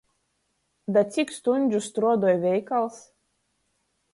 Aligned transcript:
Da 0.95 1.03
cik 1.17 1.33
stuņžu 1.35 1.81
struodoj 1.89 2.33
veikals? 2.47 2.99